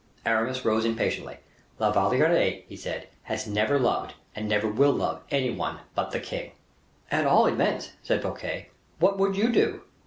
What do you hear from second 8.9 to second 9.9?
"what would you do?"